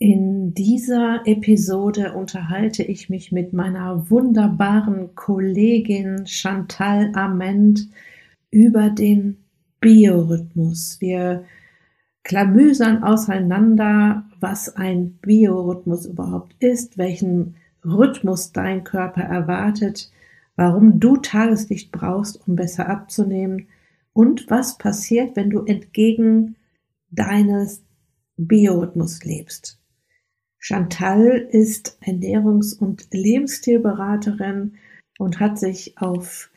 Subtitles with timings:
[0.00, 7.88] In dieser Episode unterhalte ich mich mit meiner wunderbaren Kollegin Chantal Ament
[8.52, 9.38] über den
[9.80, 11.00] Biorhythmus.
[11.00, 11.46] Wir
[12.22, 20.12] klamüsern auseinander, was ein Biorhythmus überhaupt ist, welchen Rhythmus dein Körper erwartet,
[20.54, 23.66] warum du Tageslicht brauchst, um besser abzunehmen
[24.12, 26.54] und was passiert, wenn du entgegen
[27.10, 27.82] deines
[28.36, 29.77] Biorhythmus lebst.
[30.68, 34.74] Chantal ist Ernährungs- und Lebensstilberaterin
[35.18, 36.50] und hat sich auf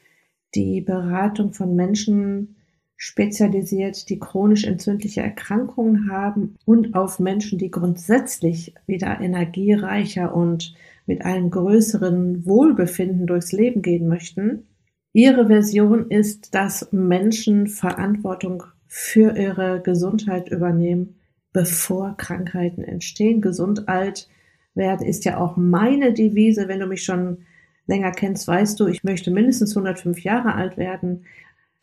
[0.53, 2.57] die Beratung von Menschen
[2.97, 11.23] spezialisiert, die chronisch entzündliche Erkrankungen haben und auf Menschen, die grundsätzlich wieder energiereicher und mit
[11.23, 14.67] einem größeren Wohlbefinden durchs Leben gehen möchten.
[15.13, 21.15] Ihre Version ist, dass Menschen Verantwortung für ihre Gesundheit übernehmen
[21.53, 23.41] bevor Krankheiten entstehen.
[23.41, 24.29] Gesund alt
[24.73, 26.67] werden ist ja auch meine Devise.
[26.67, 27.45] Wenn du mich schon
[27.87, 31.25] länger kennst, weißt du, ich möchte mindestens 105 Jahre alt werden.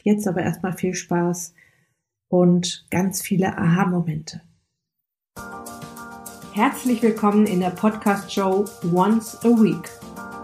[0.02, 1.55] Jetzt aber erstmal viel Spaß
[2.28, 4.41] und ganz viele Aha-Momente.
[6.55, 9.88] Herzlich willkommen in der Podcast-Show Once a Week,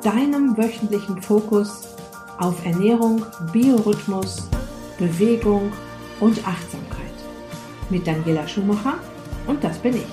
[0.02, 1.96] deinem wöchentlichen Fokus
[2.38, 4.48] auf Ernährung, Biorhythmus,
[4.98, 5.72] Bewegung
[6.20, 7.00] und Achtsamkeit.
[7.90, 8.98] Mit Daniela Schumacher
[9.46, 10.06] und das bin ich.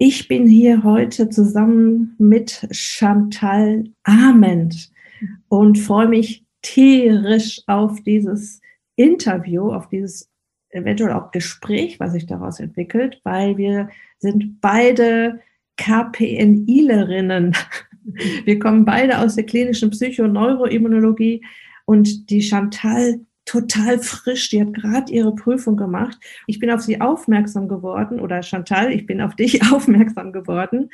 [0.00, 4.92] Ich bin hier heute zusammen mit Chantal Ament
[5.48, 8.60] und freue mich tierisch auf dieses
[8.94, 10.30] Interview, auf dieses
[10.70, 13.88] eventuell auch Gespräch, was sich daraus entwickelt, weil wir
[14.18, 15.40] sind beide
[15.76, 17.56] KPNIlerinnen.
[18.46, 21.44] Wir kommen beide aus der klinischen Psychoneuroimmunologie
[21.84, 26.18] und die Chantal total frisch, die hat gerade ihre Prüfung gemacht.
[26.46, 30.88] Ich bin auf sie aufmerksam geworden oder Chantal, ich bin auf dich aufmerksam geworden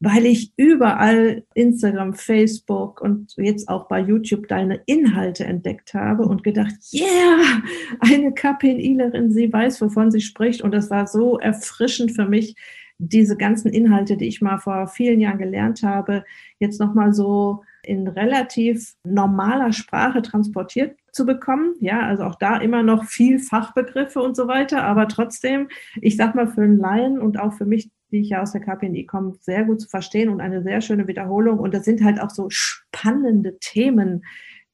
[0.00, 6.42] weil ich überall Instagram, Facebook und jetzt auch bei YouTube deine Inhalte entdeckt habe und
[6.42, 7.62] gedacht, yeah,
[8.00, 10.62] eine KPNIlerin, sie weiß, wovon sie spricht.
[10.62, 12.56] Und das war so erfrischend für mich,
[13.02, 16.24] diese ganzen Inhalte, die ich mal vor vielen Jahren gelernt habe,
[16.58, 21.74] jetzt nochmal so in relativ normaler Sprache transportiert zu bekommen.
[21.80, 25.68] Ja, also auch da immer noch viel Fachbegriffe und so weiter, aber trotzdem,
[26.00, 28.60] ich sag mal für einen Laien und auch für mich, die ich ja aus der
[28.60, 31.58] KPNI komme, sehr gut zu verstehen und eine sehr schöne Wiederholung.
[31.58, 34.24] Und das sind halt auch so spannende Themen,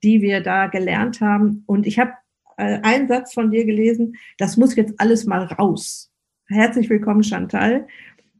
[0.02, 1.62] die wir da gelernt haben.
[1.66, 2.12] Und ich habe
[2.56, 6.10] äh, einen Satz von dir gelesen, das muss jetzt alles mal raus.
[6.48, 7.86] Herzlich willkommen, Chantal.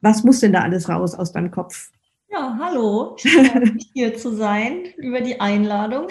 [0.01, 1.91] Was muss denn da alles raus aus deinem Kopf?
[2.29, 3.17] Ja, hallo.
[3.19, 6.09] Schön, hier zu sein über die Einladung.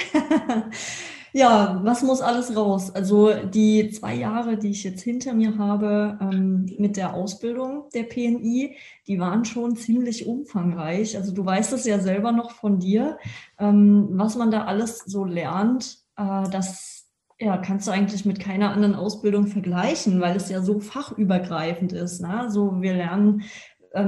[1.36, 2.96] Ja, was muss alles raus?
[2.96, 8.04] Also die zwei Jahre, die ich jetzt hinter mir habe ähm, mit der Ausbildung der
[8.04, 11.18] PNI, die waren schon ziemlich umfangreich.
[11.18, 13.18] Also du weißt es ja selber noch von dir,
[13.60, 15.98] ähm, was man da alles so lernt.
[16.16, 20.80] Äh, das ja, kannst du eigentlich mit keiner anderen Ausbildung vergleichen, weil es ja so
[20.80, 22.22] fachübergreifend ist.
[22.22, 22.30] Ne?
[22.30, 23.44] Also wir lernen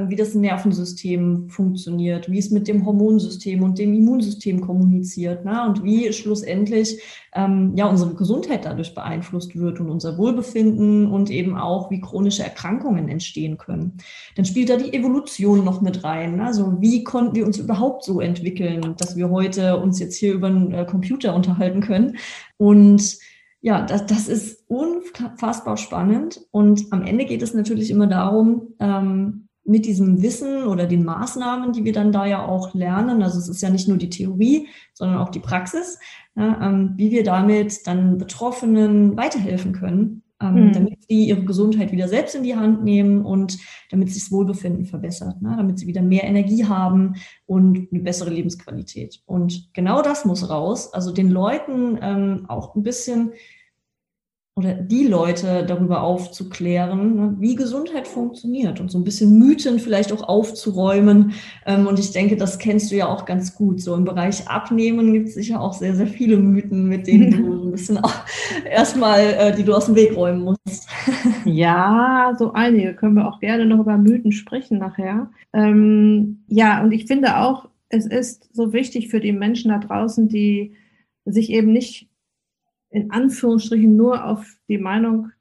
[0.08, 5.66] wie das Nervensystem funktioniert, wie es mit dem Hormonsystem und dem Immunsystem kommuniziert ne?
[5.66, 7.02] und wie schlussendlich
[7.34, 12.44] ähm, ja unsere Gesundheit dadurch beeinflusst wird und unser Wohlbefinden und eben auch wie chronische
[12.44, 13.98] Erkrankungen entstehen können.
[14.36, 16.38] Dann spielt da die Evolution noch mit rein.
[16.38, 16.46] Ne?
[16.46, 20.48] Also wie konnten wir uns überhaupt so entwickeln, dass wir heute uns jetzt hier über
[20.48, 22.18] einen äh, Computer unterhalten können
[22.58, 23.18] und
[23.62, 26.42] ja, das, das ist unfassbar spannend.
[26.52, 31.74] Und am Ende geht es natürlich immer darum, ähm, mit diesem Wissen oder den Maßnahmen,
[31.74, 34.68] die wir dann da ja auch lernen, also es ist ja nicht nur die Theorie,
[34.94, 36.00] sondern auch die Praxis,
[36.38, 40.74] ähm, wie wir damit dann Betroffenen weiterhelfen können, ähm, mhm.
[40.74, 43.58] damit sie ihre Gesundheit wieder selbst in die Hand nehmen und
[43.90, 47.16] damit sich das Wohlbefinden verbessert, ne, damit sie wieder mehr Energie haben
[47.46, 49.22] und eine bessere Lebensqualität.
[49.26, 53.32] Und genau das muss raus, also den Leuten ähm, auch ein bisschen
[54.58, 60.12] oder die Leute darüber aufzuklären, ne, wie Gesundheit funktioniert und so ein bisschen Mythen vielleicht
[60.12, 61.34] auch aufzuräumen.
[61.68, 63.80] Ähm, und ich denke, das kennst du ja auch ganz gut.
[63.80, 67.54] So im Bereich Abnehmen gibt es sicher auch sehr, sehr viele Mythen, mit denen du
[67.68, 68.00] ein bisschen
[68.68, 70.58] erstmal, äh, die du aus dem Weg räumen musst.
[71.46, 75.30] Ja, so einige können wir auch gerne noch über Mythen sprechen nachher.
[75.54, 80.28] Ähm, ja, und ich finde auch, es ist so wichtig für die Menschen da draußen,
[80.28, 80.74] die
[81.26, 82.07] sich eben nicht
[82.90, 85.32] in Anführungsstrichen nur auf die Meinung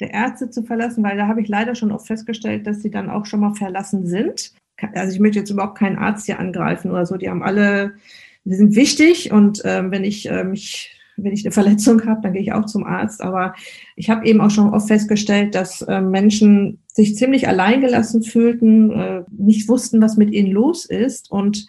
[0.00, 3.10] der Ärzte zu verlassen, weil da habe ich leider schon oft festgestellt, dass sie dann
[3.10, 4.52] auch schon mal verlassen sind.
[4.94, 7.16] Also ich möchte jetzt überhaupt keinen Arzt hier angreifen oder so.
[7.16, 7.94] Die haben alle,
[8.44, 12.32] die sind wichtig und äh, wenn ich äh, mich wenn ich eine Verletzung habe, dann
[12.32, 13.20] gehe ich auch zum Arzt.
[13.20, 13.54] Aber
[13.96, 19.22] ich habe eben auch schon oft festgestellt, dass äh, Menschen sich ziemlich alleingelassen fühlten, äh,
[19.30, 21.30] nicht wussten, was mit ihnen los ist.
[21.30, 21.66] Und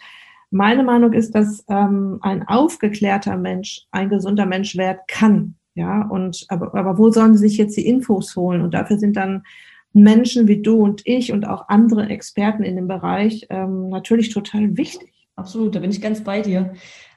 [0.50, 5.54] meine Meinung ist, dass ähm, ein aufgeklärter Mensch ein gesunder Mensch werden kann.
[5.74, 8.60] Ja, und aber, aber wo sollen sie sich jetzt die Infos holen?
[8.60, 9.44] Und dafür sind dann
[9.92, 14.76] Menschen wie du und ich und auch andere Experten in dem Bereich ähm, natürlich total
[14.76, 15.12] wichtig.
[15.36, 16.74] Absolut, da bin ich ganz bei dir.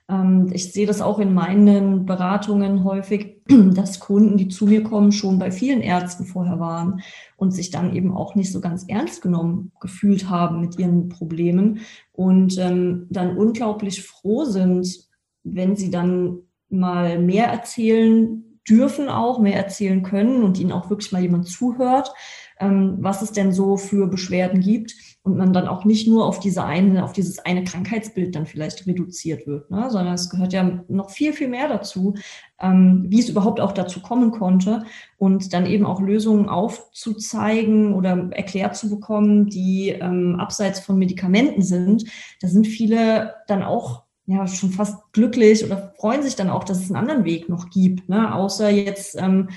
[0.10, 5.12] Ähm, ich sehe das auch in meinen Beratungen häufig, dass Kunden, die zu mir kommen,
[5.12, 7.02] schon bei vielen Ärzten vorher waren
[7.38, 11.80] und sich dann eben auch nicht so ganz ernst genommen gefühlt haben mit ihren Problemen
[12.12, 15.08] und ähm, dann unglaublich froh sind,
[15.44, 16.40] wenn sie dann
[16.70, 22.14] mal mehr erzählen dürfen auch, mehr erzählen können und ihnen auch wirklich mal jemand zuhört,
[22.60, 26.40] ähm, was es denn so für Beschwerden gibt und man dann auch nicht nur auf
[26.40, 29.90] diese eine, auf dieses eine Krankheitsbild dann vielleicht reduziert wird, ne?
[29.90, 32.16] sondern es gehört ja noch viel, viel mehr dazu,
[32.60, 34.84] ähm, wie es überhaupt auch dazu kommen konnte
[35.18, 41.62] und dann eben auch Lösungen aufzuzeigen oder erklärt zu bekommen, die ähm, abseits von Medikamenten
[41.62, 42.06] sind.
[42.42, 46.80] Da sind viele dann auch ja schon fast glücklich oder freuen sich dann auch, dass
[46.80, 48.34] es einen anderen Weg noch gibt, ne?
[48.34, 49.50] außer jetzt ähm,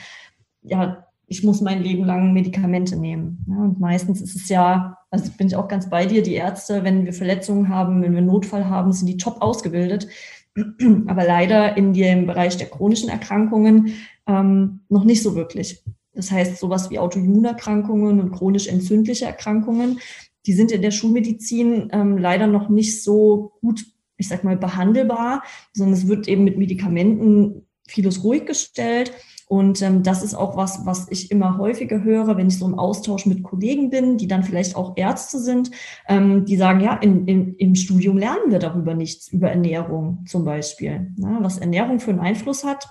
[0.62, 3.44] ja ich muss mein Leben lang Medikamente nehmen.
[3.48, 6.84] Ja, und meistens ist es ja, also bin ich auch ganz bei dir, die Ärzte,
[6.84, 10.08] wenn wir Verletzungen haben, wenn wir Notfall haben, sind die top ausgebildet.
[11.06, 13.94] Aber leider in dem Bereich der chronischen Erkrankungen
[14.26, 15.82] ähm, noch nicht so wirklich.
[16.14, 19.98] Das heißt, sowas wie Autoimmunerkrankungen und chronisch entzündliche Erkrankungen,
[20.46, 23.84] die sind in der Schulmedizin ähm, leider noch nicht so gut,
[24.16, 29.12] ich sag mal, behandelbar, sondern es wird eben mit Medikamenten vieles ruhig gestellt.
[29.48, 32.78] Und ähm, das ist auch was, was ich immer häufiger höre, wenn ich so im
[32.78, 35.70] Austausch mit Kollegen bin, die dann vielleicht auch Ärzte sind,
[36.08, 40.44] ähm, die sagen, ja, in, in, im Studium lernen wir darüber nichts, über Ernährung zum
[40.44, 41.12] Beispiel.
[41.16, 42.88] Ja, was Ernährung für einen Einfluss hat,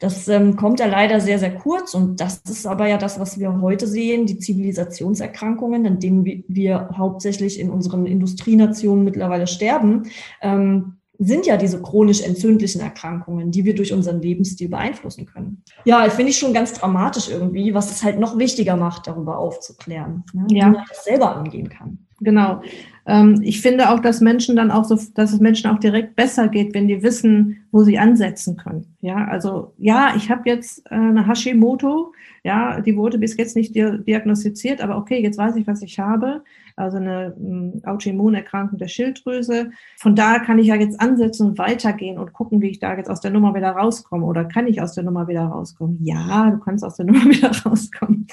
[0.00, 1.94] das ähm, kommt ja leider sehr, sehr kurz.
[1.94, 6.90] Und das ist aber ja das, was wir heute sehen, die Zivilisationserkrankungen, an denen wir
[6.96, 10.04] hauptsächlich in unseren Industrienationen mittlerweile sterben.
[10.40, 15.62] Ähm, sind ja diese chronisch entzündlichen Erkrankungen, die wir durch unseren Lebensstil beeinflussen können.
[15.84, 20.24] Ja, finde ich schon ganz dramatisch irgendwie, was es halt noch wichtiger macht, darüber aufzuklären,
[20.32, 20.46] ne?
[20.50, 20.66] ja.
[20.66, 21.98] wie man das selber angehen kann.
[22.20, 22.62] Genau.
[23.06, 26.48] Ähm, ich finde auch, dass Menschen dann auch so, dass es Menschen auch direkt besser
[26.48, 28.94] geht, wenn die wissen, wo sie ansetzen können.
[29.00, 32.12] Ja, also ja, ich habe jetzt äh, eine Hashimoto,
[32.44, 36.42] ja, die wurde bis jetzt nicht diagnostiziert, aber okay, jetzt weiß ich, was ich habe
[36.80, 39.70] also eine ähm, Autoimmunerkrankung der Schilddrüse.
[39.98, 43.10] Von da kann ich ja jetzt ansetzen und weitergehen und gucken, wie ich da jetzt
[43.10, 44.24] aus der Nummer wieder rauskomme.
[44.24, 45.98] Oder kann ich aus der Nummer wieder rauskommen?
[46.02, 48.26] Ja, du kannst aus der Nummer wieder rauskommen.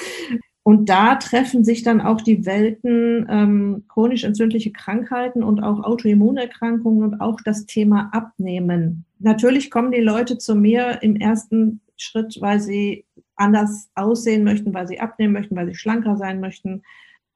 [0.64, 7.04] Und da treffen sich dann auch die Welten ähm, chronisch entzündliche Krankheiten und auch Autoimmunerkrankungen
[7.04, 9.06] und auch das Thema Abnehmen.
[9.20, 13.06] Natürlich kommen die Leute zu mir im ersten Schritt, weil sie
[13.38, 16.84] anders aussehen möchten, weil sie abnehmen möchten, weil sie schlanker sein möchten,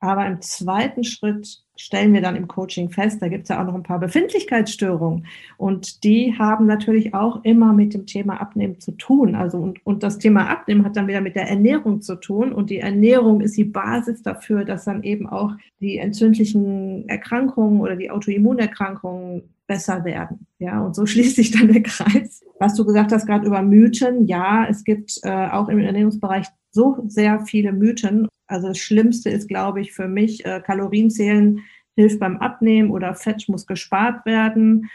[0.01, 3.67] aber im zweiten Schritt stellen wir dann im Coaching fest, da gibt es ja auch
[3.67, 5.27] noch ein paar Befindlichkeitsstörungen.
[5.57, 9.35] Und die haben natürlich auch immer mit dem Thema Abnehmen zu tun.
[9.35, 12.51] Also und, und das Thema Abnehmen hat dann wieder mit der Ernährung zu tun.
[12.51, 17.95] Und die Ernährung ist die Basis dafür, dass dann eben auch die entzündlichen Erkrankungen oder
[17.95, 20.47] die Autoimmunerkrankungen besser werden.
[20.57, 22.43] Ja, und so schließt sich dann der Kreis.
[22.59, 27.03] Was du gesagt hast gerade über Mythen, ja, es gibt äh, auch im Ernährungsbereich so
[27.07, 28.27] sehr viele Mythen.
[28.47, 31.61] Also das Schlimmste ist, glaube ich, für mich, äh, Kalorienzählen
[31.95, 34.89] hilft beim Abnehmen oder Fett muss gespart werden.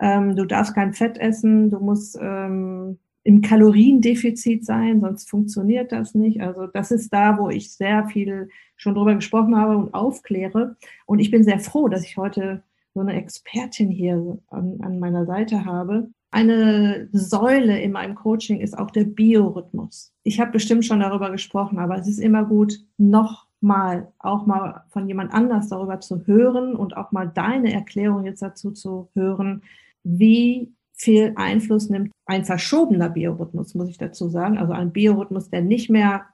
[0.00, 6.14] Ähm, du darfst kein Fett essen, du musst ähm, im Kaloriendefizit sein, sonst funktioniert das
[6.14, 6.40] nicht.
[6.40, 10.76] Also das ist da, wo ich sehr viel schon drüber gesprochen habe und aufkläre.
[11.06, 12.62] Und ich bin sehr froh, dass ich heute
[12.94, 18.78] so eine Expertin hier an, an meiner Seite habe, eine Säule in meinem Coaching ist
[18.78, 20.12] auch der Biorhythmus.
[20.22, 25.08] Ich habe bestimmt schon darüber gesprochen, aber es ist immer gut, nochmal auch mal von
[25.08, 29.62] jemand anders darüber zu hören und auch mal deine Erklärung jetzt dazu zu hören,
[30.04, 34.58] wie viel Einfluss nimmt ein verschobener Biorhythmus, muss ich dazu sagen.
[34.58, 36.26] Also ein Biorhythmus, der nicht mehr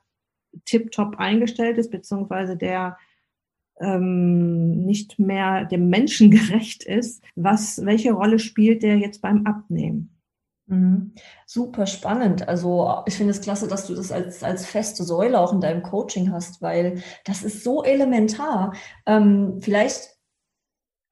[0.65, 2.99] tiptop eingestellt ist, beziehungsweise der
[3.81, 7.23] ähm, nicht mehr dem Menschen gerecht ist.
[7.35, 10.17] Was, welche Rolle spielt der jetzt beim Abnehmen?
[10.67, 11.13] Mhm.
[11.47, 12.49] Super spannend.
[12.49, 15.83] Also ich finde es klasse, dass du das als, als feste Säule auch in deinem
[15.83, 18.75] Coaching hast, weil das ist so elementar.
[19.07, 20.17] Ähm, vielleicht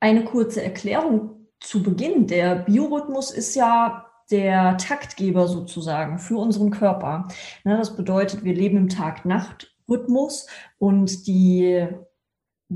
[0.00, 2.26] eine kurze Erklärung zu Beginn.
[2.26, 7.28] Der Biorhythmus ist ja der Taktgeber sozusagen für unseren Körper.
[7.62, 10.47] das bedeutet, wir leben im Tag-Nacht-Rhythmus
[10.78, 11.87] und die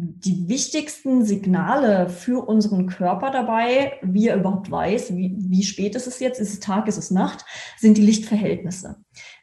[0.01, 6.07] die wichtigsten Signale für unseren Körper dabei, wie er überhaupt weiß, wie, wie spät ist
[6.07, 7.45] es jetzt, ist es Tag, ist es Nacht,
[7.79, 8.97] sind die Lichtverhältnisse.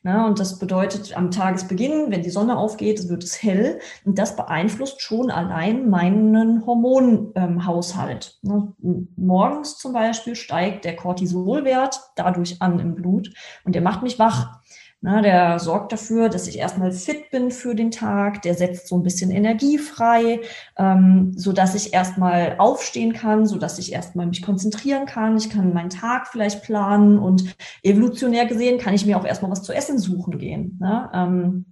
[0.04, 4.36] Na, und das bedeutet, am Tagesbeginn, wenn die Sonne aufgeht, wird es hell und das
[4.36, 8.40] beeinflusst schon allein meinen Hormonhaushalt.
[8.46, 13.34] Ähm, morgens zum Beispiel steigt der Cortisolwert dadurch an im Blut
[13.64, 14.60] und der macht mich wach.
[15.06, 18.98] Na, der sorgt dafür, dass ich erstmal fit bin für den Tag, der setzt so
[18.98, 20.42] ein bisschen Energie frei,
[20.80, 25.38] ähm, so dass ich erstmal aufstehen kann, so dass ich erstmal mich konzentrieren kann.
[25.38, 29.62] Ich kann meinen Tag vielleicht planen und evolutionär gesehen kann ich mir auch erstmal was
[29.62, 30.80] zu essen suchen gehen.
[30.82, 31.08] Ne?
[31.14, 31.66] Ähm,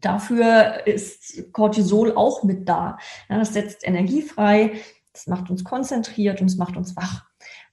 [0.00, 2.98] dafür ist Cortisol auch mit da.
[3.28, 4.74] Ja, das setzt Energie frei,
[5.12, 7.29] das macht uns konzentriert und es macht uns wach.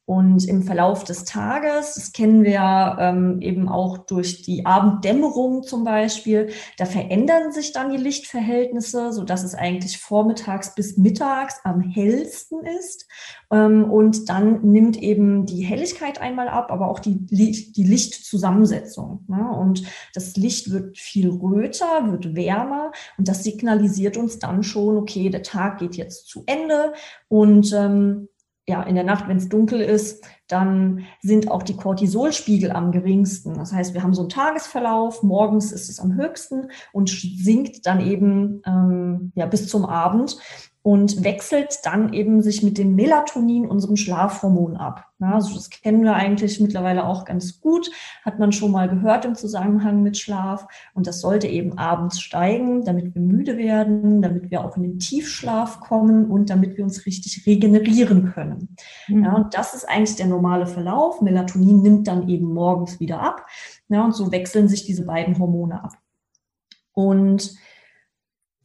[0.10, 5.84] Und im Verlauf des Tages, das kennen wir ähm, eben auch durch die Abenddämmerung zum
[5.84, 11.82] Beispiel, da verändern sich dann die Lichtverhältnisse, so dass es eigentlich vormittags bis mittags am
[11.82, 13.06] hellsten ist.
[13.52, 19.26] Ähm, und dann nimmt eben die Helligkeit einmal ab, aber auch die, die Lichtzusammensetzung.
[19.28, 19.46] Ne?
[19.60, 19.84] Und
[20.14, 25.44] das Licht wird viel röter, wird wärmer und das signalisiert uns dann schon, okay, der
[25.44, 26.94] Tag geht jetzt zu Ende
[27.28, 28.30] und ähm,
[28.68, 33.54] ja, in der Nacht, wenn es dunkel ist, dann sind auch die Cortisolspiegel am geringsten.
[33.54, 38.02] Das heißt, wir haben so einen Tagesverlauf, morgens ist es am höchsten und sinkt dann
[38.06, 40.38] eben ähm, ja, bis zum Abend
[40.88, 45.04] und wechselt dann eben sich mit dem Melatonin, unserem Schlafhormon, ab.
[45.20, 47.92] Ja, also das kennen wir eigentlich mittlerweile auch ganz gut,
[48.24, 50.66] hat man schon mal gehört im Zusammenhang mit Schlaf.
[50.94, 54.98] Und das sollte eben abends steigen, damit wir müde werden, damit wir auch in den
[54.98, 58.78] Tiefschlaf kommen und damit wir uns richtig regenerieren können.
[59.10, 59.26] Mhm.
[59.26, 61.20] Ja, und das ist eigentlich der normale Verlauf.
[61.20, 63.46] Melatonin nimmt dann eben morgens wieder ab.
[63.90, 65.92] Ja, und so wechseln sich diese beiden Hormone ab.
[66.94, 67.58] Und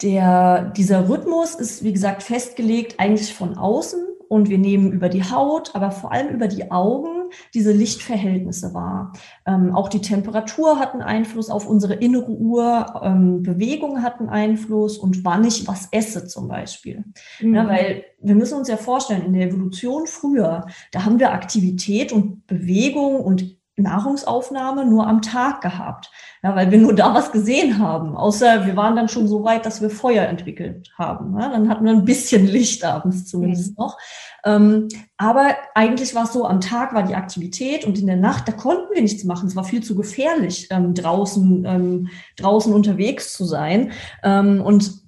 [0.02, 5.24] der, dieser Rhythmus ist, wie gesagt, festgelegt eigentlich von außen und wir nehmen über die
[5.24, 9.12] Haut, aber vor allem über die Augen diese Lichtverhältnisse wahr.
[9.46, 14.30] Ähm, auch die Temperatur hat einen Einfluss auf unsere innere Uhr, ähm, Bewegung hat einen
[14.30, 17.04] Einfluss und wann ich was esse zum Beispiel.
[17.40, 17.54] Mhm.
[17.54, 22.12] Ja, weil wir müssen uns ja vorstellen, in der Evolution früher, da haben wir Aktivität
[22.12, 26.10] und Bewegung und Nahrungsaufnahme nur am Tag gehabt.
[26.42, 28.16] Ja, weil wir nur da was gesehen haben.
[28.16, 31.38] Außer wir waren dann schon so weit, dass wir Feuer entwickelt haben.
[31.38, 33.84] Ja, dann hatten wir ein bisschen Licht abends zumindest mhm.
[33.84, 33.98] noch.
[34.44, 38.46] Ähm, aber eigentlich war es so, am Tag war die Aktivität und in der Nacht,
[38.48, 39.48] da konnten wir nichts machen.
[39.48, 43.92] Es war viel zu gefährlich, ähm, draußen, ähm, draußen unterwegs zu sein.
[44.22, 45.02] Ähm, und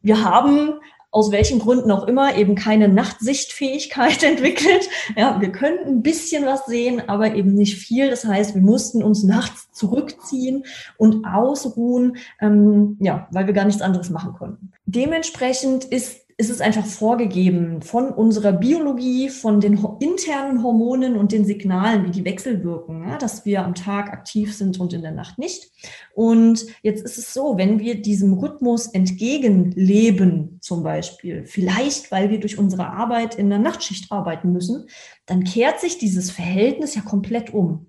[0.00, 0.74] wir haben
[1.12, 4.88] aus welchen Gründen auch immer eben keine Nachtsichtfähigkeit entwickelt.
[5.14, 8.10] Ja, wir könnten ein bisschen was sehen, aber eben nicht viel.
[8.10, 10.64] Das heißt, wir mussten uns nachts zurückziehen
[10.96, 14.72] und ausruhen, ähm, ja, weil wir gar nichts anderes machen konnten.
[14.86, 21.44] Dementsprechend ist ist es einfach vorgegeben von unserer Biologie, von den internen Hormonen und den
[21.44, 25.38] Signalen, wie die wechselwirken, ja, dass wir am Tag aktiv sind und in der Nacht
[25.38, 25.70] nicht.
[26.14, 32.40] Und jetzt ist es so, wenn wir diesem Rhythmus entgegenleben, zum Beispiel, vielleicht weil wir
[32.40, 34.86] durch unsere Arbeit in der Nachtschicht arbeiten müssen,
[35.26, 37.88] dann kehrt sich dieses Verhältnis ja komplett um.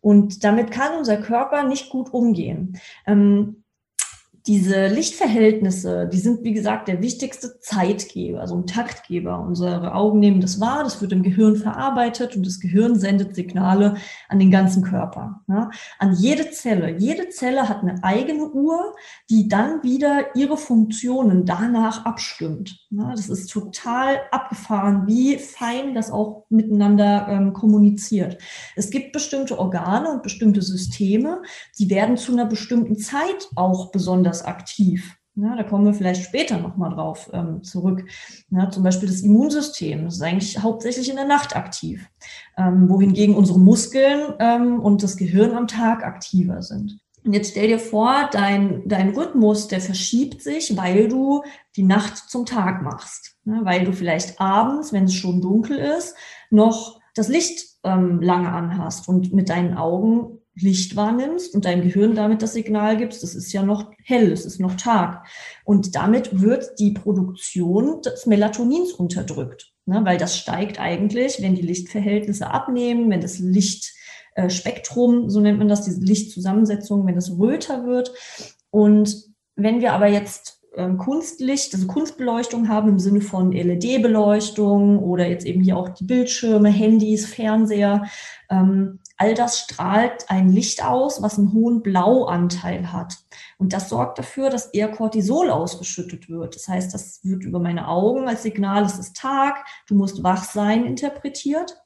[0.00, 2.80] Und damit kann unser Körper nicht gut umgehen.
[3.06, 3.61] Ähm,
[4.46, 9.38] diese Lichtverhältnisse, die sind, wie gesagt, der wichtigste Zeitgeber, also ein Taktgeber.
[9.38, 13.94] Unsere Augen nehmen das wahr, das wird im Gehirn verarbeitet und das Gehirn sendet Signale
[14.28, 15.42] an den ganzen Körper.
[15.46, 15.70] Ja,
[16.00, 16.96] an jede Zelle.
[16.98, 18.96] Jede Zelle hat eine eigene Uhr,
[19.30, 22.84] die dann wieder ihre Funktionen danach abstimmt.
[22.90, 28.38] Ja, das ist total abgefahren, wie fein das auch miteinander ähm, kommuniziert.
[28.74, 31.42] Es gibt bestimmte Organe und bestimmte Systeme,
[31.78, 35.16] die werden zu einer bestimmten Zeit auch besonders besonders aktiv.
[35.34, 38.04] Ja, da kommen wir vielleicht später nochmal drauf ähm, zurück.
[38.50, 42.06] Ja, zum Beispiel das Immunsystem, ist eigentlich hauptsächlich in der Nacht aktiv,
[42.58, 46.98] ähm, wohingegen unsere Muskeln ähm, und das Gehirn am Tag aktiver sind.
[47.24, 51.42] Und jetzt stell dir vor, dein, dein Rhythmus, der verschiebt sich, weil du
[51.76, 53.36] die Nacht zum Tag machst.
[53.46, 56.14] Ja, weil du vielleicht abends, wenn es schon dunkel ist,
[56.50, 62.14] noch das Licht ähm, lange anhast und mit deinen Augen Licht wahrnimmst und deinem Gehirn
[62.14, 65.26] damit das Signal gibst, es ist ja noch hell, es ist noch Tag.
[65.64, 70.02] Und damit wird die Produktion des Melatonins unterdrückt, ne?
[70.04, 75.84] weil das steigt eigentlich, wenn die Lichtverhältnisse abnehmen, wenn das Lichtspektrum, so nennt man das,
[75.84, 78.12] diese Lichtzusammensetzung, wenn das röter wird.
[78.70, 85.26] Und wenn wir aber jetzt ähm, Kunstlicht, also Kunstbeleuchtung haben im Sinne von LED-Beleuchtung oder
[85.26, 88.06] jetzt eben hier auch die Bildschirme, Handys, Fernseher.
[88.48, 93.18] Ähm, all das strahlt ein Licht aus, was einen hohen Blauanteil hat.
[93.58, 96.56] Und das sorgt dafür, dass eher Cortisol ausgeschüttet wird.
[96.56, 100.44] Das heißt, das wird über meine Augen als Signal, es ist Tag, du musst wach
[100.44, 101.81] sein, interpretiert.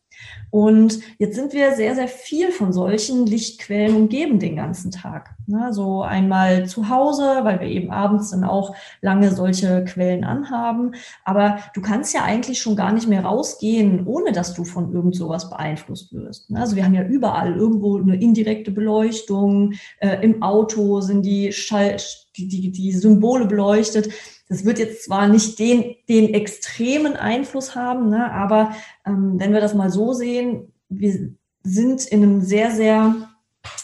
[0.51, 5.35] Und jetzt sind wir sehr, sehr viel von solchen Lichtquellen umgeben den ganzen Tag.
[5.47, 10.95] Ne, so einmal zu Hause, weil wir eben abends dann auch lange solche Quellen anhaben.
[11.25, 15.15] Aber du kannst ja eigentlich schon gar nicht mehr rausgehen, ohne dass du von irgend
[15.17, 16.51] sowas beeinflusst wirst.
[16.51, 19.75] Ne, also wir haben ja überall irgendwo eine indirekte Beleuchtung.
[19.99, 21.97] Äh, Im Auto sind die, Schall,
[22.37, 24.11] die, die, die Symbole beleuchtet.
[24.49, 28.75] Das wird jetzt zwar nicht den, den extremen Einfluss haben, ne, aber
[29.05, 31.31] ähm, wenn wir das mal so sehen, wir
[31.63, 33.15] sind in einem sehr, sehr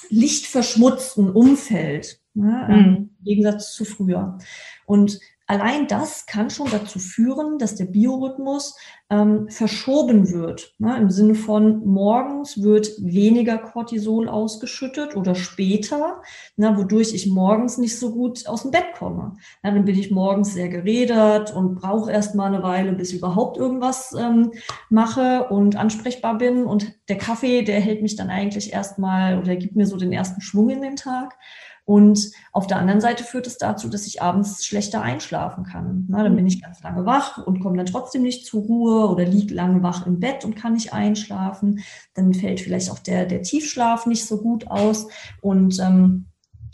[0.08, 2.74] lichtverschmutzten Umfeld, ne, mhm.
[2.84, 4.38] im Gegensatz zu früher.
[4.86, 8.76] Und allein das kann schon dazu führen, dass der Biorhythmus
[9.10, 10.74] ähm, verschoben wird.
[10.78, 10.96] Ne?
[10.96, 16.22] Im Sinne von morgens wird weniger Cortisol ausgeschüttet oder später,
[16.56, 16.76] ne?
[16.78, 19.34] wodurch ich morgens nicht so gut aus dem Bett komme.
[19.62, 23.18] Ja, dann bin ich morgens sehr geredet und brauche erst mal eine Weile, bis ich
[23.18, 24.52] überhaupt irgendwas ähm,
[24.88, 26.64] mache und ansprechbar bin.
[26.64, 30.40] Und der Kaffee, der hält mich dann eigentlich erstmal oder gibt mir so den ersten
[30.40, 31.36] Schwung in den Tag.
[31.84, 36.06] Und auf der anderen Seite führt es dazu, dass ich abends schlechter einschlafen kann.
[36.08, 39.24] Na, dann bin ich ganz lange wach und komme dann trotzdem nicht zur Ruhe oder
[39.24, 41.80] liege lange wach im Bett und kann nicht einschlafen.
[42.14, 45.08] Dann fällt vielleicht auch der, der Tiefschlaf nicht so gut aus.
[45.40, 46.26] Und ähm,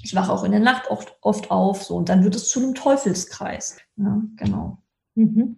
[0.03, 1.83] ich wache auch in der Nacht oft, oft auf.
[1.83, 3.79] So, und dann wird es zu einem Teufelskreis.
[3.97, 4.79] Ja, genau.
[5.15, 5.57] Mhm.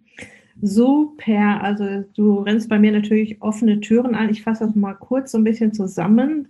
[0.61, 4.29] Super, also du rennst bei mir natürlich offene Türen an.
[4.29, 6.47] Ich fasse das mal kurz so ein bisschen zusammen.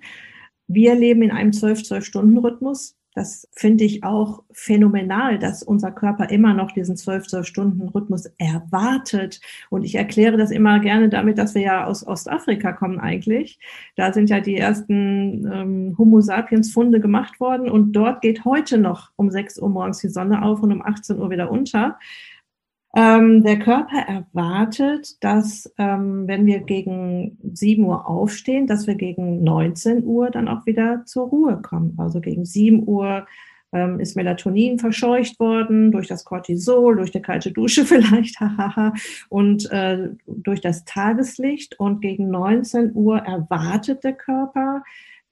[0.74, 2.96] Wir leben in einem 12-12-Stunden-Rhythmus.
[3.14, 9.42] Das finde ich auch phänomenal, dass unser Körper immer noch diesen 12-12-Stunden-Rhythmus erwartet.
[9.70, 13.60] Und ich erkläre das immer gerne damit, dass wir ja aus Ostafrika kommen eigentlich.
[13.98, 19.12] Da sind ja die ersten ähm, Homo sapiens-Funde gemacht worden und dort geht heute noch
[19.18, 22.00] um 6 Uhr morgens die Sonne auf und um 18 Uhr wieder unter.
[22.94, 29.44] Ähm, der Körper erwartet, dass ähm, wenn wir gegen 7 Uhr aufstehen, dass wir gegen
[29.44, 31.96] 19 Uhr dann auch wieder zur Ruhe kommen.
[31.98, 33.26] Also gegen 7 Uhr
[33.72, 38.94] ähm, ist Melatonin verscheucht worden durch das Cortisol, durch eine kalte Dusche vielleicht, hahaha,
[39.30, 41.80] und äh, durch das Tageslicht.
[41.80, 44.84] Und gegen 19 Uhr erwartet der Körper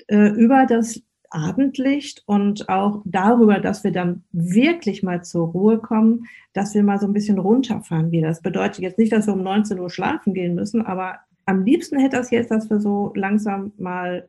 [0.08, 6.26] äh, über das Abendlicht und auch darüber, dass wir dann wirklich mal zur Ruhe kommen,
[6.54, 8.28] dass wir mal so ein bisschen runterfahren wieder.
[8.28, 12.00] Das bedeutet jetzt nicht, dass wir um 19 Uhr schlafen gehen müssen, aber am liebsten
[12.00, 14.28] hätte das jetzt, dass wir so langsam mal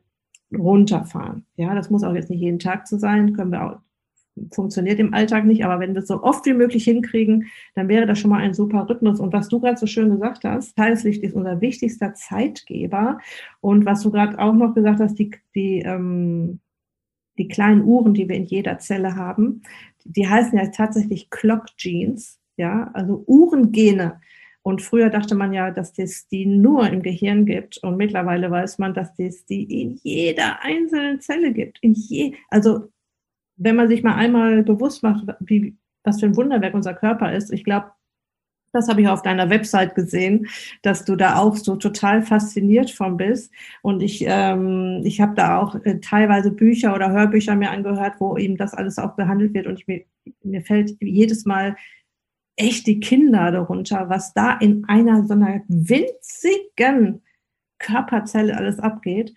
[0.53, 1.45] runterfahren.
[1.55, 3.79] Ja, das muss auch jetzt nicht jeden Tag zu sein, können wir auch,
[4.51, 8.05] funktioniert im Alltag nicht, aber wenn wir es so oft wie möglich hinkriegen, dann wäre
[8.05, 9.19] das schon mal ein super Rhythmus.
[9.19, 13.19] Und was du gerade so schön gesagt hast, Tageslicht ist unser wichtigster Zeitgeber.
[13.59, 16.59] Und was du gerade auch noch gesagt hast, die, die ähm,
[17.37, 19.61] die kleinen Uhren, die wir in jeder Zelle haben,
[20.03, 24.19] die heißen ja tatsächlich Clock Genes, ja, also Uhrengene.
[24.63, 27.79] Und früher dachte man ja, dass es die nur im Gehirn gibt.
[27.79, 31.79] Und mittlerweile weiß man, dass es die in jeder einzelnen Zelle gibt.
[31.81, 32.91] In je, also,
[33.55, 37.51] wenn man sich mal einmal bewusst macht, wie, was für ein Wunderwerk unser Körper ist,
[37.51, 37.91] ich glaube,
[38.71, 40.47] das habe ich auf deiner Website gesehen,
[40.81, 43.51] dass du da auch so total fasziniert von bist.
[43.81, 48.37] Und ich, ähm, ich habe da auch äh, teilweise Bücher oder Hörbücher mir angehört, wo
[48.37, 49.67] eben das alles auch behandelt wird.
[49.67, 50.03] Und ich, mir,
[50.43, 51.75] mir fällt jedes Mal
[52.55, 57.21] echt die Kinder darunter, was da in einer so einer winzigen
[57.79, 59.33] Körperzelle alles abgeht.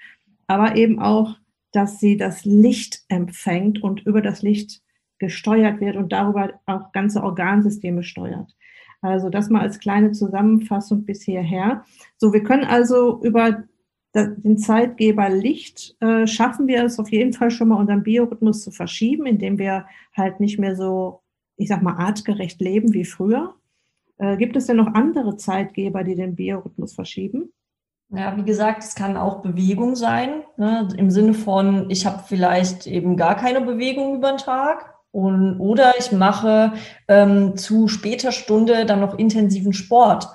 [0.46, 1.36] Aber eben auch,
[1.72, 4.80] dass sie das Licht empfängt und über das Licht
[5.18, 8.54] gesteuert wird und darüber auch ganze Organsysteme steuert.
[9.04, 11.84] Also das mal als kleine Zusammenfassung bis hierher.
[12.16, 13.64] So, wir können also über
[14.14, 18.70] den Zeitgeber Licht äh, schaffen wir es auf jeden Fall schon mal unseren Biorhythmus zu
[18.70, 19.86] verschieben, indem wir
[20.16, 21.20] halt nicht mehr so,
[21.56, 23.54] ich sag mal, artgerecht leben wie früher.
[24.18, 27.52] Äh, gibt es denn noch andere Zeitgeber, die den Biorhythmus verschieben?
[28.10, 32.86] Ja, wie gesagt, es kann auch Bewegung sein, ne, im Sinne von, ich habe vielleicht
[32.86, 36.72] eben gar keine Bewegung über den Tag und, oder ich mache
[37.06, 40.26] ähm, zu später Stunde dann noch intensiven Sport.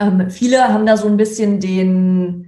[0.00, 2.47] Ähm, viele haben da so ein bisschen den,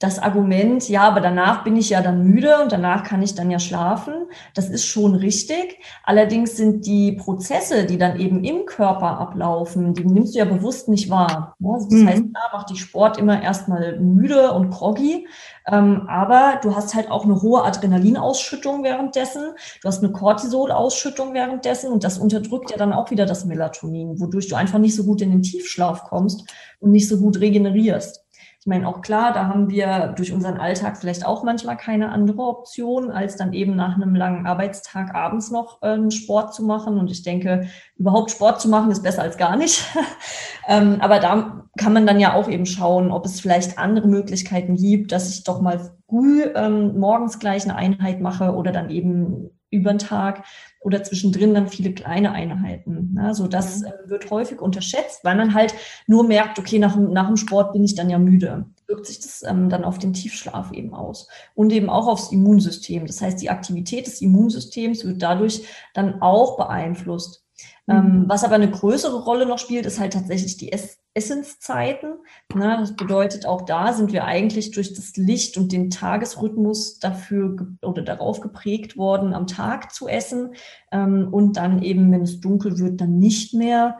[0.00, 3.50] das Argument, ja, aber danach bin ich ja dann müde und danach kann ich dann
[3.50, 4.14] ja schlafen,
[4.54, 5.78] das ist schon richtig.
[6.04, 10.88] Allerdings sind die Prozesse, die dann eben im Körper ablaufen, die nimmst du ja bewusst
[10.88, 11.54] nicht wahr.
[11.62, 12.08] Also das mhm.
[12.08, 15.28] heißt, da macht dich Sport immer erstmal müde und groggy,
[15.70, 21.92] ähm, aber du hast halt auch eine hohe Adrenalinausschüttung währenddessen, du hast eine Cortisolausschüttung währenddessen
[21.92, 25.20] und das unterdrückt ja dann auch wieder das Melatonin, wodurch du einfach nicht so gut
[25.20, 28.19] in den Tiefschlaf kommst und nicht so gut regenerierst.
[28.60, 32.42] Ich meine, auch klar, da haben wir durch unseren Alltag vielleicht auch manchmal keine andere
[32.42, 36.98] Option, als dann eben nach einem langen Arbeitstag abends noch äh, Sport zu machen.
[36.98, 39.82] Und ich denke, überhaupt Sport zu machen ist besser als gar nicht.
[40.68, 44.76] ähm, aber da kann man dann ja auch eben schauen, ob es vielleicht andere Möglichkeiten
[44.76, 49.48] gibt, dass ich doch mal früh ähm, morgens gleich eine Einheit mache oder dann eben
[49.70, 50.44] über den Tag
[50.80, 53.12] oder zwischendrin dann viele kleine Einheiten.
[53.14, 53.34] Ne?
[53.34, 55.74] So das äh, wird häufig unterschätzt, weil man halt
[56.06, 58.66] nur merkt, okay, nach, nach dem Sport bin ich dann ja müde.
[58.86, 63.06] Wirkt sich das ähm, dann auf den Tiefschlaf eben aus und eben auch aufs Immunsystem.
[63.06, 67.44] Das heißt, die Aktivität des Immunsystems wird dadurch dann auch beeinflusst.
[67.88, 68.28] Ähm, mhm.
[68.28, 72.14] was aber eine größere Rolle noch spielt, ist halt tatsächlich die Ess Essenszeiten.
[72.54, 72.76] Ne?
[72.80, 78.02] Das bedeutet, auch da sind wir eigentlich durch das Licht und den Tagesrhythmus dafür oder
[78.02, 80.54] darauf geprägt worden, am Tag zu essen
[80.92, 83.98] ähm, und dann eben, wenn es dunkel wird, dann nicht mehr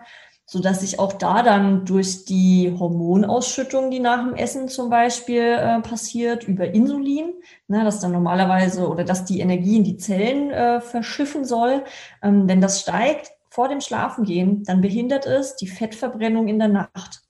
[0.50, 5.42] so dass sich auch da dann durch die Hormonausschüttung, die nach dem Essen zum Beispiel
[5.42, 7.34] äh, passiert, über Insulin,
[7.68, 11.84] ne, dass dann normalerweise oder dass die Energie in die Zellen äh, verschiffen soll,
[12.20, 17.22] ähm, wenn das steigt, vor dem Schlafengehen, dann behindert es die Fettverbrennung in der Nacht.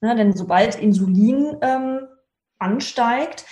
[0.00, 2.00] Na, denn sobald Insulin ähm,
[2.58, 3.44] ansteigt,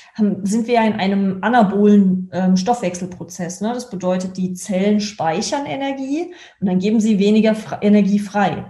[0.43, 3.61] sind wir ja in einem anabolen ähm, Stoffwechselprozess.
[3.61, 3.73] Ne?
[3.73, 8.67] Das bedeutet, die Zellen speichern Energie und dann geben sie weniger Fre Energie frei.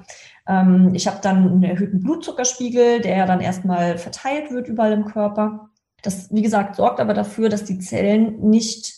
[0.47, 5.07] Ähm, ich habe dann einen erhöhten Blutzuckerspiegel, der ja dann erstmal verteilt wird überall im
[5.07, 5.71] Körper.
[6.03, 8.96] Das, wie gesagt, sorgt aber dafür, dass die Zellen nicht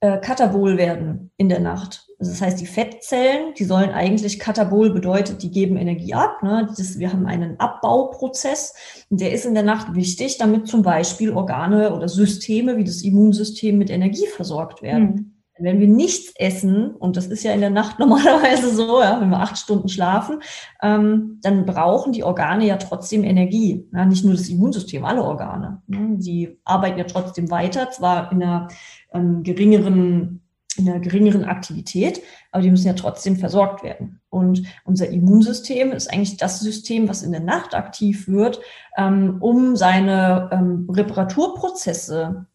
[0.00, 2.06] äh, katabol werden in der Nacht.
[2.18, 6.42] Also das heißt, die Fettzellen, die sollen eigentlich katabol bedeutet, die geben Energie ab.
[6.42, 6.68] Ne?
[6.76, 8.74] Das, wir haben einen Abbauprozess,
[9.10, 13.76] der ist in der Nacht wichtig, damit zum Beispiel Organe oder Systeme wie das Immunsystem
[13.78, 15.04] mit Energie versorgt werden.
[15.04, 15.35] Mhm.
[15.58, 19.30] Wenn wir nichts essen, und das ist ja in der Nacht normalerweise so, ja, wenn
[19.30, 20.42] wir acht Stunden schlafen,
[20.82, 23.88] ähm, dann brauchen die Organe ja trotzdem Energie.
[23.92, 25.82] Ja, nicht nur das Immunsystem, alle Organe.
[25.86, 26.16] Ne?
[26.18, 28.68] Die arbeiten ja trotzdem weiter, zwar in einer
[29.12, 30.42] ähm, geringeren
[30.78, 34.20] in einer geringeren Aktivität, aber die müssen ja trotzdem versorgt werden.
[34.28, 38.60] Und unser Immunsystem ist eigentlich das System, was in der Nacht aktiv wird,
[38.96, 42.46] ähm, um seine ähm, Reparaturprozesse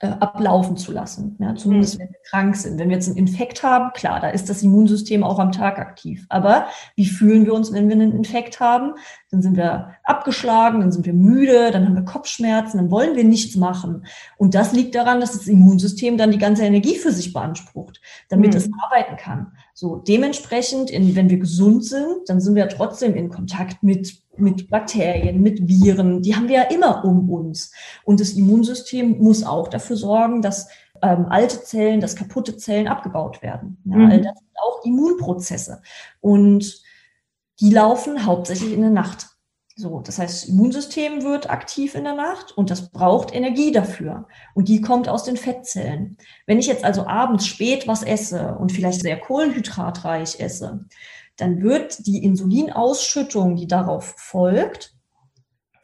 [0.00, 1.36] äh, ablaufen zu lassen.
[1.38, 2.00] Ja, zumindest mhm.
[2.00, 2.78] wenn wir krank sind.
[2.78, 6.26] Wenn wir jetzt einen Infekt haben, klar, da ist das Immunsystem auch am Tag aktiv.
[6.28, 8.92] Aber wie fühlen wir uns, wenn wir einen Infekt haben?
[9.30, 13.24] Dann sind wir abgeschlagen, dann sind wir müde, dann haben wir Kopfschmerzen, dann wollen wir
[13.24, 14.06] nichts machen.
[14.36, 18.50] Und das liegt daran, dass das Immunsystem dann die ganze Energie für sich beansprucht, damit
[18.50, 18.58] mhm.
[18.58, 19.52] es arbeiten kann.
[19.72, 24.70] So dementsprechend, in, wenn wir gesund sind, dann sind wir trotzdem in Kontakt mit mit
[24.70, 27.72] Bakterien, mit Viren, die haben wir ja immer um uns.
[28.04, 30.68] Und das Immunsystem muss auch dafür sorgen, dass
[31.02, 33.82] ähm, alte Zellen, dass kaputte Zellen abgebaut werden.
[33.84, 34.10] Ja, mhm.
[34.10, 35.82] Das sind auch Immunprozesse.
[36.20, 36.82] Und
[37.60, 39.28] die laufen hauptsächlich in der Nacht.
[39.78, 44.26] So, das heißt, das Immunsystem wird aktiv in der Nacht und das braucht Energie dafür.
[44.54, 46.16] Und die kommt aus den Fettzellen.
[46.46, 50.86] Wenn ich jetzt also abends spät was esse und vielleicht sehr kohlenhydratreich esse,
[51.36, 54.94] dann wird die Insulinausschüttung, die darauf folgt,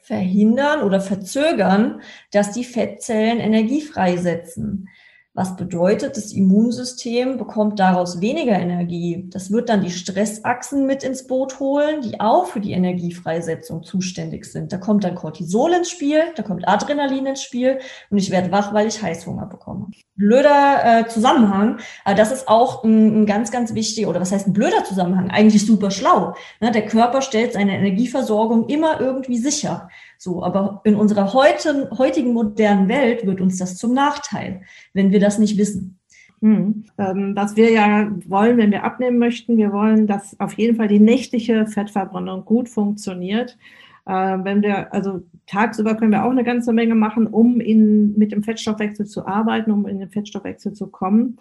[0.03, 4.89] verhindern oder verzögern, dass die Fettzellen Energie freisetzen.
[5.35, 9.31] Was bedeutet, das Immunsystem bekommt daraus weniger Energie.
[9.31, 14.45] Das wird dann die Stressachsen mit ins Boot holen, die auch für die Energiefreisetzung zuständig
[14.45, 14.75] sind.
[14.75, 17.79] Da kommt dann Cortisol ins Spiel, da kommt Adrenalin ins Spiel
[18.11, 19.87] und ich werde wach, weil ich Heißhunger bekomme.
[20.17, 24.49] Blöder äh, Zusammenhang, aber das ist auch ein, ein, ganz, ganz wichtiger, oder was heißt
[24.49, 25.31] ein blöder Zusammenhang?
[25.31, 26.35] Eigentlich super schlau.
[26.61, 26.73] Ne?
[26.73, 29.89] Der Körper stellt seine Energieversorgung immer irgendwie sicher.
[30.23, 34.63] So, aber in unserer heute, heutigen modernen Welt wird uns das zum Nachteil,
[34.95, 35.99] wenn wir das nicht wissen.
[36.41, 36.85] Hm.
[36.97, 40.87] Ähm, was wir ja wollen, wenn wir abnehmen möchten, wir wollen, dass auf jeden Fall
[40.87, 43.59] die nächtliche Fettverbrennung gut funktioniert.
[44.07, 48.31] Äh, wenn wir, also tagsüber können wir auch eine ganze Menge machen, um in, mit
[48.31, 51.39] dem Fettstoffwechsel zu arbeiten, um in den Fettstoffwechsel zu kommen.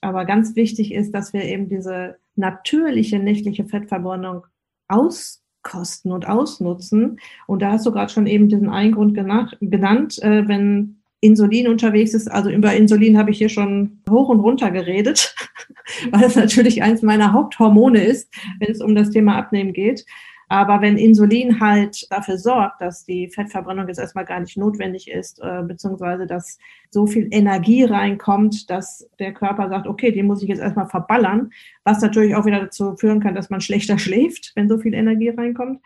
[0.00, 4.46] Aber ganz wichtig ist, dass wir eben diese natürliche nächtliche Fettverbrennung
[4.88, 7.18] aus auskosten und ausnutzen.
[7.46, 12.12] Und da hast du gerade schon eben diesen einen Grund genannt, äh, wenn Insulin unterwegs
[12.12, 12.30] ist.
[12.30, 15.34] Also über Insulin habe ich hier schon hoch und runter geredet,
[16.10, 20.04] weil es natürlich eins meiner Haupthormone ist, wenn es um das Thema Abnehmen geht.
[20.48, 25.40] Aber wenn Insulin halt dafür sorgt, dass die Fettverbrennung jetzt erstmal gar nicht notwendig ist,
[25.42, 26.58] äh, beziehungsweise dass
[26.90, 31.50] so viel Energie reinkommt, dass der Körper sagt, okay, den muss ich jetzt erstmal verballern,
[31.84, 35.30] was natürlich auch wieder dazu führen kann, dass man schlechter schläft, wenn so viel Energie
[35.30, 35.80] reinkommt.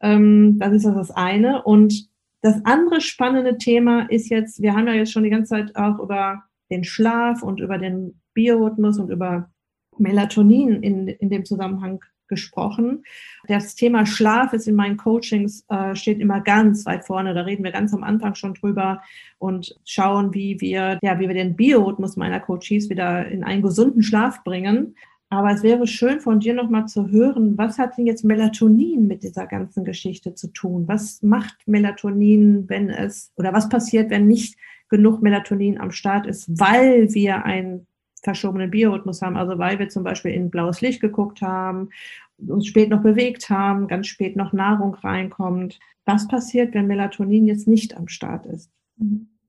[0.00, 1.62] Ähm, das ist das eine.
[1.62, 2.08] Und
[2.42, 5.98] das andere spannende Thema ist jetzt, wir haben ja jetzt schon die ganze Zeit auch
[5.98, 9.50] über den Schlaf und über den Biorhythmus und über
[9.98, 13.04] Melatonin in, in dem Zusammenhang gesprochen.
[13.46, 17.34] Das Thema Schlaf ist in meinen Coachings, äh, steht immer ganz weit vorne.
[17.34, 19.02] Da reden wir ganz am Anfang schon drüber
[19.38, 24.02] und schauen, wie wir, ja, wie wir den Biorhythmus meiner Coaches wieder in einen gesunden
[24.02, 24.94] Schlaf bringen.
[25.30, 29.22] Aber es wäre schön von dir nochmal zu hören, was hat denn jetzt Melatonin mit
[29.22, 30.86] dieser ganzen Geschichte zu tun?
[30.86, 34.56] Was macht Melatonin, wenn es, oder was passiert, wenn nicht
[34.88, 37.86] genug Melatonin am Start ist, weil wir ein
[38.24, 41.90] verschobenen Biorhythmus haben, also weil wir zum Beispiel in blaues Licht geguckt haben,
[42.38, 45.78] uns spät noch bewegt haben, ganz spät noch Nahrung reinkommt.
[46.04, 48.70] Was passiert, wenn Melatonin jetzt nicht am Start ist?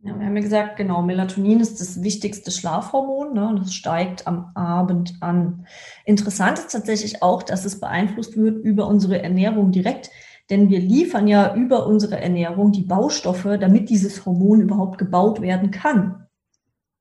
[0.01, 4.27] Ja, wir haben ja gesagt, genau, Melatonin ist das wichtigste Schlafhormon ne, und es steigt
[4.27, 5.65] am Abend an.
[6.05, 10.11] Interessant ist tatsächlich auch, dass es beeinflusst wird über unsere Ernährung direkt,
[10.51, 15.71] denn wir liefern ja über unsere Ernährung die Baustoffe, damit dieses Hormon überhaupt gebaut werden
[15.71, 16.24] kann.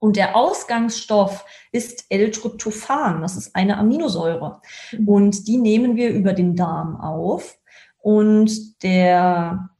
[0.04, 3.22] Und der Ausgangsstoff ist L-Tryptophan.
[3.22, 4.60] Das ist eine Aminosäure.
[4.92, 5.08] Mhm.
[5.08, 7.56] Und die nehmen wir über den Darm auf.
[8.00, 9.70] Und der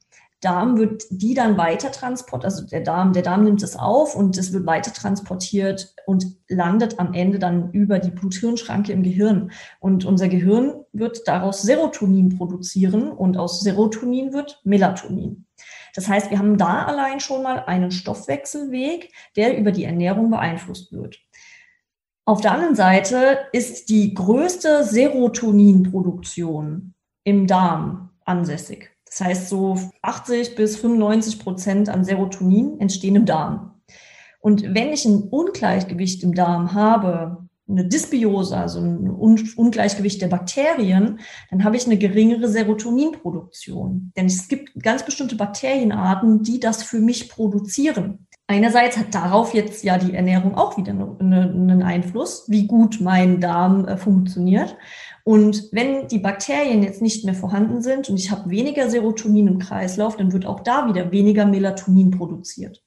[0.41, 4.35] Darm wird die dann weiter transportiert, also der Darm, der Darm nimmt es auf und
[4.39, 9.51] es wird weiter transportiert und landet am Ende dann über die Blut-Hirn-Schranke im Gehirn.
[9.79, 15.44] Und unser Gehirn wird daraus Serotonin produzieren und aus Serotonin wird Melatonin.
[15.95, 20.91] Das heißt, wir haben da allein schon mal einen Stoffwechselweg, der über die Ernährung beeinflusst
[20.91, 21.17] wird.
[22.25, 28.91] Auf der anderen Seite ist die größte Serotoninproduktion im Darm ansässig.
[29.05, 33.81] Das heißt, so 80 bis 95 Prozent an Serotonin entstehen im Darm.
[34.39, 41.19] Und wenn ich ein Ungleichgewicht im Darm habe, eine Dysbiose, also ein Ungleichgewicht der Bakterien,
[41.49, 44.11] dann habe ich eine geringere Serotoninproduktion.
[44.15, 48.27] Denn es gibt ganz bestimmte Bakterienarten, die das für mich produzieren.
[48.47, 53.87] Einerseits hat darauf jetzt ja die Ernährung auch wieder einen Einfluss, wie gut mein Darm
[53.87, 54.77] äh, funktioniert.
[55.23, 59.57] Und wenn die Bakterien jetzt nicht mehr vorhanden sind und ich habe weniger Serotonin im
[59.57, 62.83] Kreislauf, dann wird auch da wieder weniger Melatonin produziert.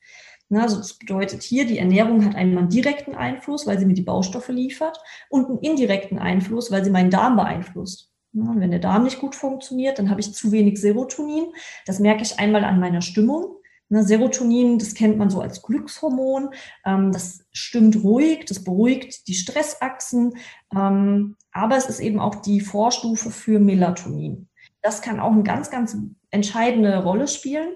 [0.50, 3.94] Na, also das bedeutet hier, die Ernährung hat einmal einen direkten Einfluss, weil sie mir
[3.94, 8.10] die Baustoffe liefert und einen indirekten Einfluss, weil sie meinen Darm beeinflusst.
[8.32, 11.52] Na, wenn der Darm nicht gut funktioniert, dann habe ich zu wenig Serotonin.
[11.86, 13.56] Das merke ich einmal an meiner Stimmung.
[13.90, 16.50] Na, Serotonin, das kennt man so als Glückshormon.
[16.84, 20.34] Ähm, das stimmt ruhig, das beruhigt die Stressachsen.
[20.74, 24.48] Ähm, aber es ist eben auch die Vorstufe für Melatonin.
[24.82, 25.96] Das kann auch eine ganz, ganz
[26.30, 27.68] entscheidende Rolle spielen.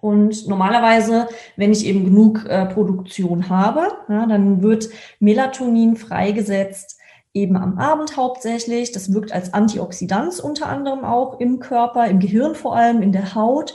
[0.00, 6.98] Und normalerweise, wenn ich eben genug äh, Produktion habe, ja, dann wird Melatonin freigesetzt,
[7.32, 8.92] eben am Abend hauptsächlich.
[8.92, 13.34] Das wirkt als Antioxidant unter anderem auch im Körper, im Gehirn vor allem, in der
[13.34, 13.74] Haut,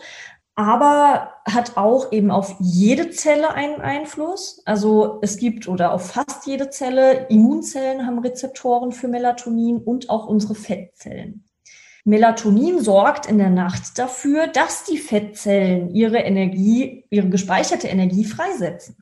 [0.55, 4.61] aber hat auch eben auf jede Zelle einen Einfluss.
[4.65, 10.27] Also es gibt oder auf fast jede Zelle, Immunzellen haben Rezeptoren für Melatonin und auch
[10.27, 11.44] unsere Fettzellen.
[12.05, 18.95] Melatonin sorgt in der Nacht dafür, dass die Fettzellen ihre Energie, ihre gespeicherte Energie freisetzen.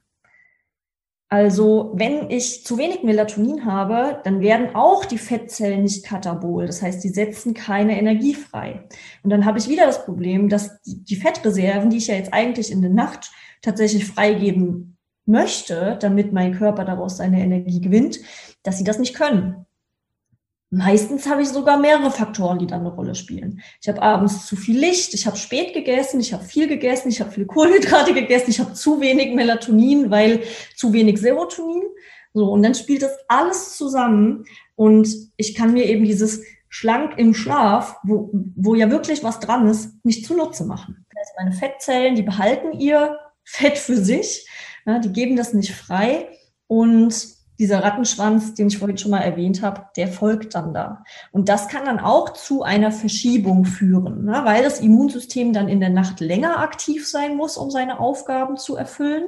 [1.28, 6.68] Also wenn ich zu wenig Melatonin habe, dann werden auch die Fettzellen nicht katabol.
[6.68, 8.88] Das heißt, die setzen keine Energie frei.
[9.24, 12.72] Und dann habe ich wieder das Problem, dass die Fettreserven, die ich ja jetzt eigentlich
[12.72, 18.20] in der Nacht tatsächlich freigeben möchte, damit mein Körper daraus seine Energie gewinnt,
[18.62, 19.66] dass sie das nicht können.
[20.76, 23.62] Meistens habe ich sogar mehrere Faktoren, die dann eine Rolle spielen.
[23.80, 27.22] Ich habe abends zu viel Licht, ich habe spät gegessen, ich habe viel gegessen, ich
[27.22, 30.42] habe viele Kohlenhydrate gegessen, ich habe zu wenig Melatonin, weil
[30.76, 31.84] zu wenig Serotonin.
[32.34, 35.08] So, und dann spielt das alles zusammen und
[35.38, 40.04] ich kann mir eben dieses schlank im Schlaf, wo, wo ja wirklich was dran ist,
[40.04, 41.06] nicht zunutze machen.
[41.16, 44.50] Heißt, meine Fettzellen, die behalten ihr Fett für sich,
[44.88, 46.30] ja, die geben das nicht frei
[46.66, 51.04] und dieser Rattenschwanz, den ich vorhin schon mal erwähnt habe, der folgt dann da.
[51.32, 54.42] Und das kann dann auch zu einer Verschiebung führen, ne?
[54.44, 58.76] weil das Immunsystem dann in der Nacht länger aktiv sein muss, um seine Aufgaben zu
[58.76, 59.26] erfüllen.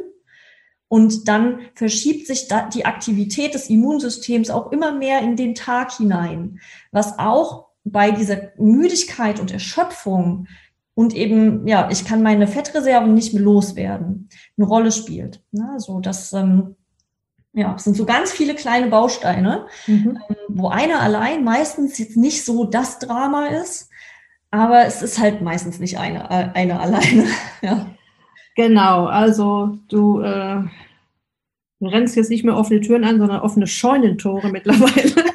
[0.87, 5.91] Und dann verschiebt sich da die Aktivität des Immunsystems auch immer mehr in den Tag
[5.91, 6.59] hinein,
[6.91, 10.47] was auch bei dieser Müdigkeit und Erschöpfung
[10.95, 15.43] und eben, ja, ich kann meine Fettreserven nicht mehr loswerden, eine Rolle spielt.
[15.51, 15.75] Ne?
[15.77, 16.77] So, dass ähm,
[17.55, 20.19] ja, es sind so ganz viele kleine Bausteine, mhm.
[20.29, 23.89] Ähm, wo einer allein meistens jetzt nicht so das Drama ist,
[24.51, 27.25] Aber es ist halt meistens nicht eine, eine alleine.
[27.61, 27.87] ja.
[28.55, 30.63] Genau, also du äh,
[31.81, 35.11] rennst jetzt nicht mehr offene Türen an, sondern offene Scheunentore mittlerweile.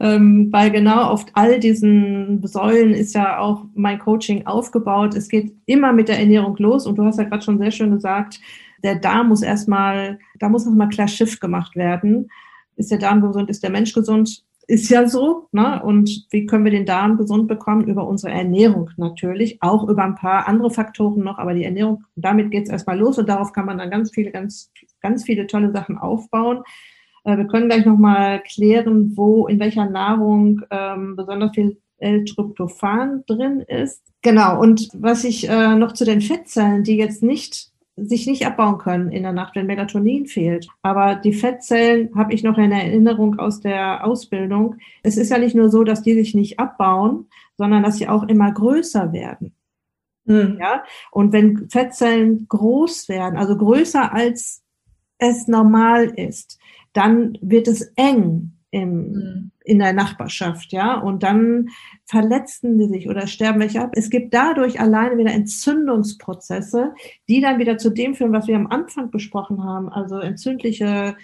[0.00, 5.14] ähm, weil genau auf all diesen Säulen ist ja auch mein Coaching aufgebaut.
[5.14, 7.92] Es geht immer mit der Ernährung los und du hast ja gerade schon sehr schön
[7.92, 8.40] gesagt,
[8.82, 12.30] der Darm muss erstmal, da muss erstmal klar Schiff gemacht werden.
[12.76, 14.44] Ist der Darm gesund, ist der Mensch gesund?
[14.66, 15.48] Ist ja so.
[15.52, 15.82] Ne?
[15.82, 17.86] Und wie können wir den Darm gesund bekommen?
[17.86, 22.50] Über unsere Ernährung natürlich, auch über ein paar andere Faktoren noch, aber die Ernährung, damit
[22.50, 25.72] geht es erstmal los und darauf kann man dann ganz viele, ganz, ganz viele tolle
[25.72, 26.62] Sachen aufbauen.
[27.24, 33.60] Äh, wir können gleich nochmal klären, wo, in welcher Nahrung ähm, besonders viel L-Tryptophan drin
[33.60, 34.02] ist.
[34.22, 37.67] Genau, und was ich äh, noch zu den Fettzellen, die jetzt nicht
[38.06, 40.68] sich nicht abbauen können in der Nacht, wenn Melatonin fehlt.
[40.82, 44.76] Aber die Fettzellen habe ich noch in Erinnerung aus der Ausbildung.
[45.02, 48.24] Es ist ja nicht nur so, dass die sich nicht abbauen, sondern dass sie auch
[48.24, 49.54] immer größer werden.
[50.24, 50.58] Mhm.
[50.60, 54.62] Ja, und wenn Fettzellen groß werden, also größer als
[55.18, 56.58] es normal ist,
[56.92, 59.50] dann wird es eng im, mhm.
[59.64, 61.68] in der Nachbarschaft, ja, und dann
[62.04, 63.92] verletzen die sich oder sterben welche ab.
[63.94, 66.94] Es gibt dadurch alleine wieder Entzündungsprozesse,
[67.28, 71.16] die dann wieder zu dem führen, was wir am Anfang besprochen haben, also entzündliche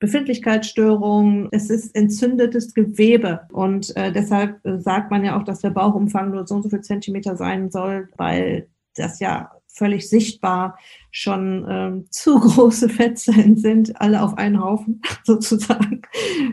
[0.00, 6.30] Befindlichkeitsstörungen, es ist entzündetes Gewebe und äh, deshalb sagt man ja auch, dass der Bauchumfang
[6.30, 10.78] nur so und so viel Zentimeter sein soll, weil das ja völlig sichtbar
[11.10, 16.02] schon ähm, zu große Fettzellen sind, alle auf einen Haufen sozusagen.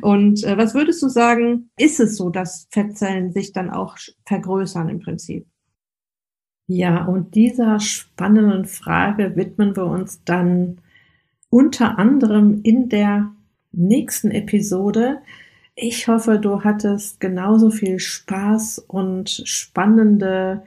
[0.02, 4.90] Und äh, was würdest du sagen, ist es so, dass Fettzellen sich dann auch vergrößern
[4.90, 5.48] im Prinzip?
[6.68, 10.82] Ja, und dieser spannenden Frage widmen wir uns dann
[11.50, 13.32] unter anderem in der
[13.72, 15.20] nächsten Episode.
[15.76, 20.64] Ich hoffe, du hattest genauso viel Spaß und spannende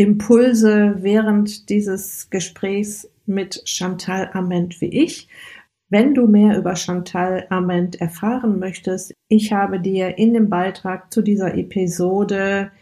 [0.00, 5.28] Impulse während dieses Gesprächs mit Chantal Ament wie ich.
[5.90, 11.20] Wenn du mehr über Chantal Ament erfahren möchtest, ich habe dir in dem Beitrag zu
[11.20, 12.72] dieser Episode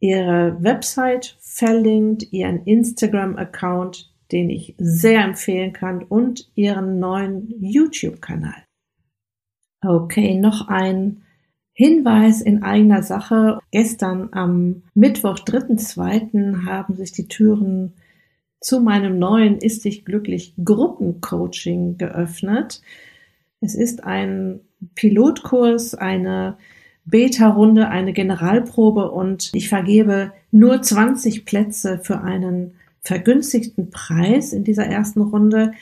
[0.00, 8.64] ihre Website verlinkt, ihren Instagram-Account, den ich sehr empfehlen kann, und ihren neuen YouTube-Kanal.
[9.84, 11.20] Okay, noch ein
[11.78, 13.58] Hinweis in eigener Sache.
[13.70, 16.64] Gestern am Mittwoch, 3.2.
[16.64, 17.92] haben sich die Türen
[18.60, 22.80] zu meinem neuen Ist dich glücklich Gruppencoaching geöffnet.
[23.60, 24.60] Es ist ein
[24.94, 26.56] Pilotkurs, eine
[27.04, 34.86] Beta-Runde, eine Generalprobe und ich vergebe nur 20 Plätze für einen vergünstigten Preis in dieser
[34.86, 35.72] ersten Runde.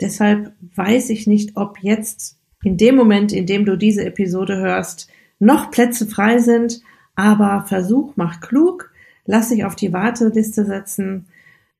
[0.00, 5.10] Deshalb weiß ich nicht, ob jetzt in dem Moment, in dem du diese Episode hörst,
[5.40, 6.80] noch Plätze frei sind,
[7.16, 8.92] aber Versuch macht klug.
[9.24, 11.26] Lass dich auf die Warteliste setzen,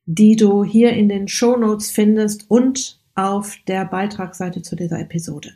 [0.06, 5.52] die du hier in den Show Notes findest und auf der Beitragsseite zu dieser Episode.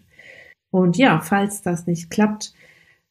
[0.71, 2.53] Und ja, falls das nicht klappt,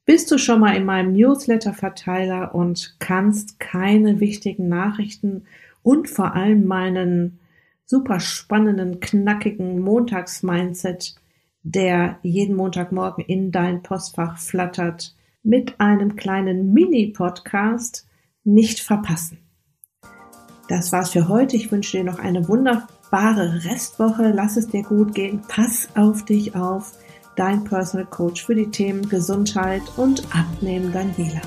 [0.05, 5.45] bist du schon mal in meinem Newsletter-Verteiler und kannst keine wichtigen Nachrichten
[5.81, 7.39] und vor allem meinen
[7.85, 11.15] super spannenden, knackigen Montags-Mindset
[11.63, 18.07] der jeden Montagmorgen in dein Postfach flattert, mit einem kleinen Mini-Podcast
[18.43, 19.39] nicht verpassen.
[20.69, 21.55] Das war's für heute.
[21.55, 24.31] Ich wünsche dir noch eine wunderbare Restwoche.
[24.33, 25.41] Lass es dir gut gehen.
[25.47, 26.93] Pass auf dich auf.
[27.35, 31.41] Dein Personal Coach für die Themen Gesundheit und Abnehmen, Daniela.